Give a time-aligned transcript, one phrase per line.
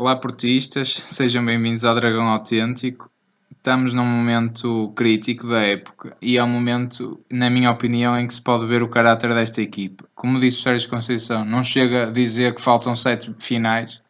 [0.00, 3.10] Olá, portistas, sejam bem-vindos ao Dragão Autêntico.
[3.54, 8.32] Estamos num momento crítico da época e é um momento, na minha opinião, em que
[8.32, 10.06] se pode ver o caráter desta equipa.
[10.14, 14.00] Como disse o Sérgio Conceição, não chega a dizer que faltam sete finais,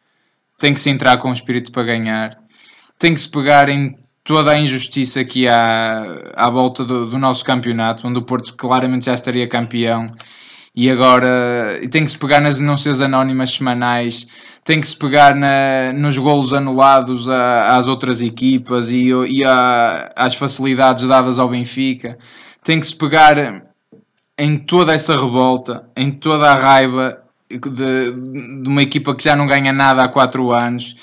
[0.57, 2.41] tem que se entrar com o espírito para ganhar,
[2.97, 7.43] tem que se pegar em toda a injustiça que há à volta do, do nosso
[7.43, 10.09] campeonato, onde o Porto claramente já estaria campeão
[10.73, 14.25] e agora tem que se pegar nas denúncias anónimas semanais,
[14.63, 20.13] tem que se pegar na, nos golos anulados a, às outras equipas e, e a,
[20.15, 22.17] às facilidades dadas ao Benfica,
[22.63, 23.63] tem que se pegar
[24.37, 28.11] em toda essa revolta, em toda a raiva de,
[28.61, 30.95] de uma equipa que já não ganha nada há 4 anos.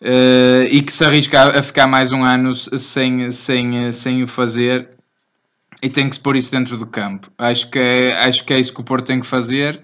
[0.00, 4.97] Uh, e que se arrisca a ficar mais um ano sem, sem, sem o fazer
[5.82, 7.30] e tem que se pôr isso dentro do campo.
[7.38, 9.80] Acho que é, acho que é isso que o Porto tem que fazer.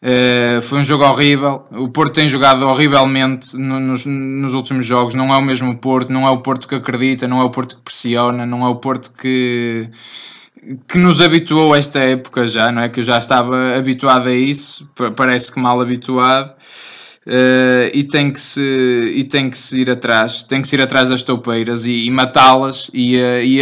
[0.00, 1.66] Uh, foi um jogo horrível.
[1.72, 5.14] O Porto tem jogado horrivelmente no, nos, nos últimos jogos.
[5.14, 7.76] Não é o mesmo Porto, não é o Porto que acredita, não é o Porto
[7.76, 9.90] que pressiona, não é o Porto que,
[10.88, 12.88] que nos habituou a esta época já, não é?
[12.88, 16.54] Que eu já estava habituado a isso, parece que mal habituado.
[17.26, 20.80] Uh, e tem que se e tem que se ir atrás tem que se ir
[20.80, 23.60] atrás das toupeiras e, matá-las e, e,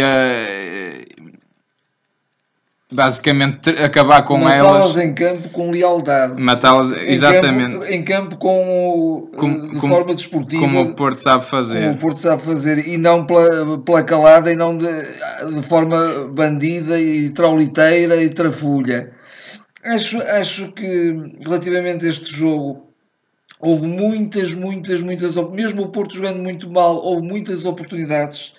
[2.91, 4.73] basicamente acabar com elas.
[4.73, 6.41] Matá-las em campo com lealdade.
[6.41, 7.73] Matá-las, exatamente.
[7.73, 10.61] Campo, em campo com, com de como, forma desportiva.
[10.61, 11.81] Como o Porto sabe fazer.
[11.81, 12.87] Como o Porto sabe fazer.
[12.87, 19.11] E não pela, pela calada e não de, de forma bandida e trauliteira e trafulha.
[19.83, 22.87] Acho, acho que relativamente a este jogo
[23.59, 28.53] houve muitas, muitas, muitas, mesmo o Porto jogando muito mal, houve muitas oportunidades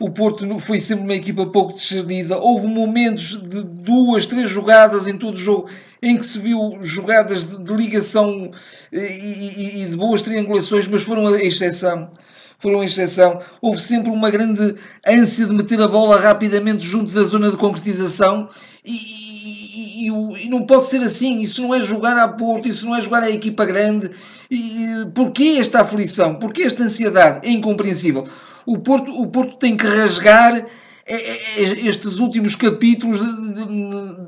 [0.00, 2.38] o Porto foi sempre uma equipa pouco discernida.
[2.38, 5.68] Houve momentos de duas, três jogadas em todo o jogo
[6.02, 8.50] em que se viu jogadas de, de ligação
[8.90, 12.10] eh, e, e, e, de boas triangulações, mas foram a exceção.
[12.58, 13.42] Foram exceção.
[13.60, 14.74] Houve sempre uma grande
[15.06, 18.48] ânsia de meter a bola rapidamente junto da zona de concretização
[18.82, 21.40] e, e, não pode ser assim.
[21.40, 24.10] Isso não é jogar a Porto, isso não é jogar a equipa grande.
[24.50, 26.36] E, porquê esta aflição?
[26.36, 27.46] Porquê esta ansiedade?
[27.46, 28.24] É incompreensível
[28.66, 33.20] o Porto, o Porto tem que rasgar é, é, é, estes últimos capítulos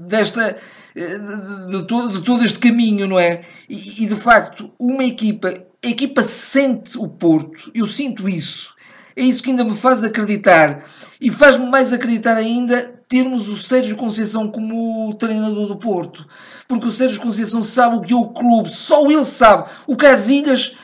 [0.09, 0.59] desta
[0.95, 3.43] de, de, todo, de todo este caminho, não é?
[3.69, 5.55] E, e, de facto, uma equipa,
[5.85, 8.75] a equipa sente o Porto, eu sinto isso.
[9.15, 10.85] É isso que ainda me faz acreditar.
[11.21, 16.27] E faz-me mais acreditar ainda termos o Sérgio Conceição como treinador do Porto.
[16.67, 19.69] Porque o Sérgio Conceição sabe o que é o clube, só ele sabe.
[19.87, 20.77] O Casilhas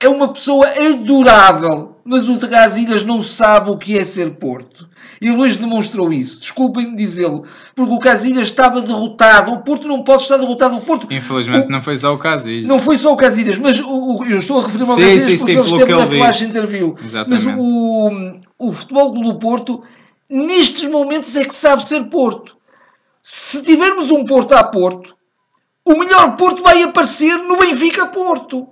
[0.00, 4.88] é uma pessoa adorável mas o Tragasilhas não sabe o que é ser Porto.
[5.20, 6.40] Ele hoje demonstrou isso.
[6.40, 9.52] Desculpem-me dizê-lo, porque o Casilhas estava derrotado.
[9.52, 10.76] O Porto não pode estar derrotado.
[10.76, 12.64] O Porto, Infelizmente o, não foi só o Casilhas.
[12.64, 15.24] Não foi só o Casilhas, mas o, o, eu estou a referir-me ao sim, Casilhas
[15.24, 16.96] sim, porque sim, ele esteve na flash interview.
[17.04, 17.44] Exatamente.
[17.44, 18.10] Mas o,
[18.58, 19.82] o Futebol do Porto,
[20.30, 22.56] nestes momentos, é que sabe ser Porto.
[23.20, 25.14] Se tivermos um Porto a Porto,
[25.84, 28.66] o melhor Porto vai aparecer no Benfica Porto.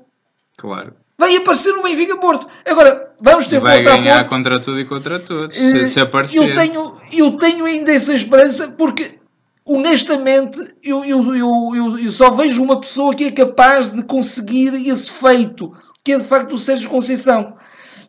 [0.56, 2.46] Claro vai aparecer no Benfica Porto.
[2.64, 4.28] Agora, vamos ter vai ganhar Porto.
[4.28, 6.38] contra tudo e contra tudo, se, uh, se aparecer.
[6.38, 9.18] Eu tenho, eu tenho ainda essa esperança, porque
[9.66, 14.74] honestamente eu, eu, eu, eu, eu só vejo uma pessoa que é capaz de conseguir
[14.88, 15.72] esse feito,
[16.04, 17.56] que é de facto o Sérgio Conceição.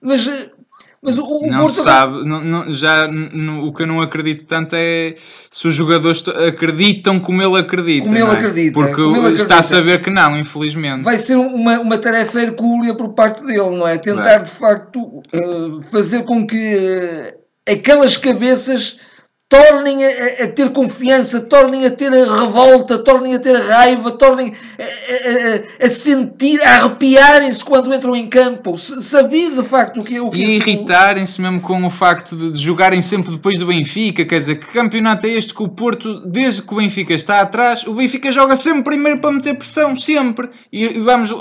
[0.01, 0.51] Mas eh,
[1.02, 3.08] mas o, o não Porto sabe, não, não, já
[3.62, 5.13] o que eu não acredito tanto é
[5.50, 8.06] se os jogadores acreditam como ele acredita.
[8.08, 8.31] Como ele é?
[8.31, 8.74] acredita.
[8.74, 9.56] Porque ele está acredita.
[9.56, 11.03] a saber que não, infelizmente.
[11.03, 13.97] Vai ser uma, uma tarefa hercúlea por parte dele, não é?
[13.97, 18.97] Tentar de facto uh, fazer com que uh, aquelas cabeças
[19.50, 24.12] tornem a, a, ter confiança, tornem a ter a revolta, tornem a ter a raiva,
[24.12, 30.03] tornem a, a, a sentir, a arrepiarem-se quando entram em campo, saber de facto o
[30.03, 33.58] que é o que E irritarem-se mesmo com o facto de, de, jogarem sempre depois
[33.58, 37.14] do Benfica, quer dizer, que campeonato é este que o Porto, desde que o Benfica
[37.14, 40.50] está atrás, o Benfica joga sempre primeiro para meter pressão, sempre.
[40.72, 41.32] E, e vamos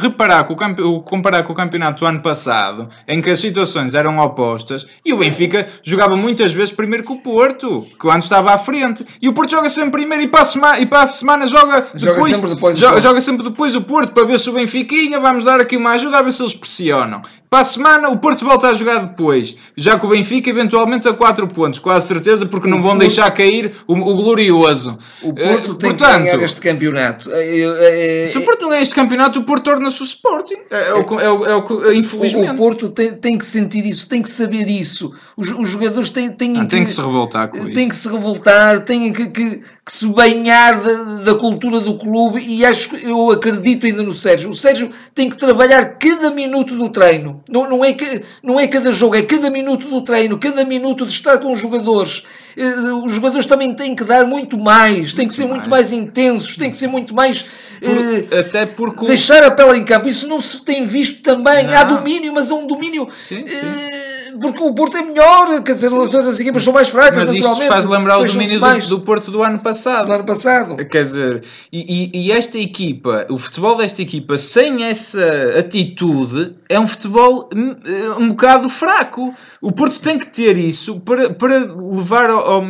[0.00, 4.18] reparar com o, comparar com o campeonato do ano passado, em que as situações eram
[4.18, 8.54] opostas, e o Benfica jogava muitas vezes primeiro primeiro que o Porto, que antes estava
[8.54, 9.04] à frente.
[9.20, 11.86] E o Porto joga sempre primeiro e para a semana, e para a semana joga,
[11.94, 15.20] joga depois, sempre depois joga, joga, sempre depois o Porto para ver se o Benfiquinha,
[15.20, 17.20] vamos dar aqui uma ajuda a ver se eles pressionam.
[17.50, 19.56] Para a semana o Porto volta a jogar depois.
[19.76, 23.30] Já que o Benfica eventualmente a 4 pontos, quase certeza, porque não vão Porto- deixar
[23.30, 24.98] cair o, o glorioso.
[25.22, 27.30] O Porto Eh, tem portanto, que ganhar este campeonato.
[27.32, 30.56] É- é- é- se o Porto não ganha este campeonato, o Porto torna-se o Sporting.
[30.70, 32.50] É, é o, que- é o, é o que- infelizmente.
[32.50, 35.10] O, o Porto tem, tem que sentir isso, tem que saber isso.
[35.36, 37.72] Os, os jogadores têm, têm, Ah, tem que se revoltar com isso.
[37.72, 42.44] têm que se revoltar, têm que, que- que se banhar da, da cultura do clube
[42.46, 44.50] e acho que eu acredito ainda no Sérgio.
[44.50, 47.37] O Sérgio tem que trabalhar cada minuto do treino.
[47.48, 47.96] Não, não, é,
[48.42, 51.58] não é cada jogo, é cada minuto do treino, cada minuto de estar com os
[51.60, 52.24] jogadores.
[52.56, 52.64] Eh,
[53.04, 56.70] Os jogadores também têm que dar muito mais, têm que ser muito mais intensos, têm
[56.70, 57.44] que ser muito mais.
[57.80, 60.08] Por- eh, até porque deixar a pele em campo.
[60.08, 61.66] Isso não se tem visto também.
[61.66, 61.74] Não.
[61.78, 63.06] Há domínio, mas é um domínio.
[63.12, 67.14] Sim, eh, porque o Porto é melhor, quer dizer, as outras equipas são mais fracas,
[67.26, 67.68] Mas isto naturalmente.
[67.68, 70.06] faz lembrar o domínio do, do Porto do ano passado.
[70.06, 70.76] do ano passado.
[70.86, 71.42] Quer dizer,
[71.72, 75.20] e, e- e esta equipa, o futebol desta equipa, sem essa
[75.58, 79.32] atitude, é um futebol hum, eh, um bocado fraco.
[79.60, 82.62] O Porto tem que ter isso para, para levar ao, ao,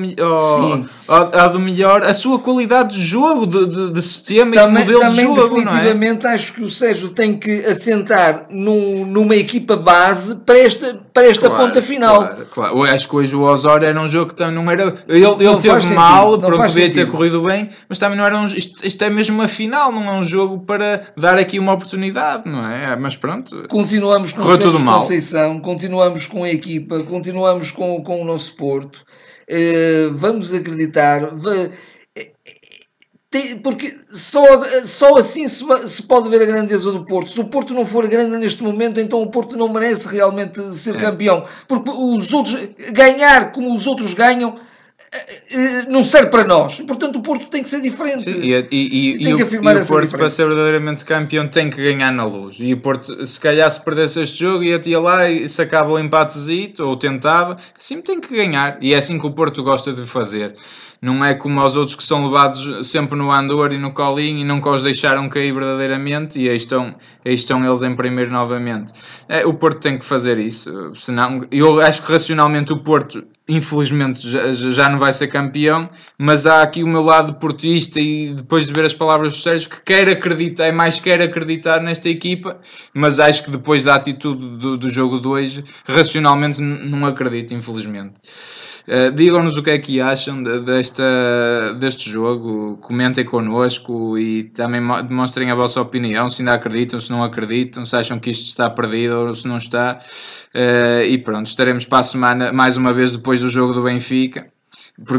[1.08, 4.86] ao, ao- do melhor a sua qualidade de jogo, de, de, de sistema Também, e
[4.86, 5.64] de modelo também de jogo, não é?
[5.64, 11.26] definitivamente, acho que o Sérgio tem que assentar num- numa equipa base para esta, para
[11.28, 12.18] esta Claro, ponta final.
[12.18, 12.76] Claro, claro.
[12.78, 14.94] Eu acho que hoje o Osório era um jogo que não era.
[15.08, 18.24] Ele, ele Não teve sentido, mal, pronto, faz podia ter corrido bem, mas também não
[18.24, 18.46] era um.
[18.46, 22.48] Isto, isto é mesmo uma final, não é um jogo para dar aqui uma oportunidade,
[22.48, 22.96] não é?
[22.96, 23.66] Mas pronto.
[23.68, 24.98] Continuamos com Correu tudo mal.
[25.00, 29.04] Conceição, continuamos com a equipa, continuamos com, com o nosso Porto.
[29.48, 31.34] Eh, vamos acreditar.
[31.36, 31.70] va-
[32.16, 32.30] eh,
[33.62, 34.42] porque só,
[34.84, 37.30] só assim se, se pode ver a grandeza do Porto.
[37.30, 40.96] Se o Porto não for grande neste momento, então o Porto não merece realmente ser
[40.96, 40.98] É.
[41.00, 41.44] campeão.
[41.66, 42.56] Porque os outros,
[42.92, 44.54] ganhar como os outros ganham,
[45.12, 45.47] eh,
[45.88, 46.80] não serve para nós.
[46.80, 48.30] Portanto, o Porto tem que ser diferente.
[48.30, 50.16] Sim, e, e, e, tem que o, afirmar e o Porto, diferença.
[50.16, 52.56] para ser verdadeiramente campeão, tem que ganhar na luz.
[52.58, 55.98] E o Porto, se calhar, se perdesse este jogo, ia ia lá e sacava o
[55.98, 57.56] empatezito, ou tentava.
[57.78, 58.78] Assim tem que ganhar.
[58.80, 60.54] E é assim que o Porto gosta de fazer.
[61.00, 64.44] Não é como aos outros que são levados sempre no andor e no colinho e
[64.44, 66.40] nunca os deixaram cair verdadeiramente.
[66.40, 68.92] E aí estão, aí estão eles em primeiro novamente.
[69.28, 70.92] É, o Porto tem que fazer isso.
[70.94, 75.37] Senão, eu acho que racionalmente o Porto infelizmente já, já não vai ser campeão,
[76.18, 79.70] mas há aqui o meu lado portista e depois de ver as palavras do Sérgio
[79.70, 82.58] que quer acreditar, é mais quer acreditar nesta equipa,
[82.92, 88.14] mas acho que depois da atitude do, do jogo de hoje, racionalmente não acredito, infelizmente.
[88.88, 94.80] Uh, Digam-nos o que é que acham de- desta, deste jogo, comentem connosco e também
[94.80, 98.46] mo- demonstrem a vossa opinião, se ainda acreditam, se não acreditam, se acham que isto
[98.46, 99.98] está perdido ou se não está.
[100.54, 104.46] Uh, e pronto, estaremos para a semana mais uma vez depois do jogo do Benfica.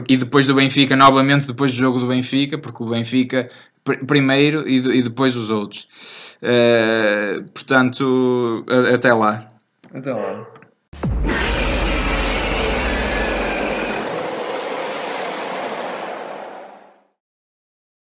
[0.10, 3.50] E depois do Benfica, novamente depois do jogo do Benfica, porque o Benfica
[3.84, 5.88] pr- primeiro e, de- depois os outros.
[6.42, 9.52] Uh, portanto, até lá.
[9.94, 10.48] Então, lá.